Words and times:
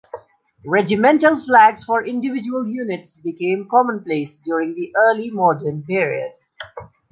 Regimental 0.65 1.39
flags 1.45 1.83
for 1.83 2.03
individual 2.03 2.65
units 2.65 3.13
became 3.17 3.67
commonplace 3.69 4.35
during 4.37 4.73
the 4.73 4.91
Early 4.97 5.29
Modern 5.29 5.83
period. 5.83 6.31